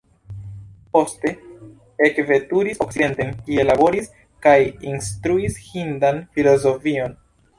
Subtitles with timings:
[0.95, 1.33] Poste
[2.07, 4.09] ekveturis okcidenten kie laboris
[4.47, 4.57] kaj
[4.93, 7.17] instruis hindan filozofion.